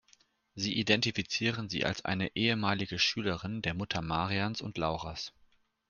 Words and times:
Sie 0.55 0.73
identifizieren 0.79 1.69
sie 1.69 1.85
als 1.85 2.05
eine 2.05 2.35
ehemalige 2.35 2.97
Schülerin 2.97 3.61
der 3.61 3.75
Mutter 3.75 4.01
Marians 4.01 4.59
und 4.59 4.79
Lauras. 4.79 5.31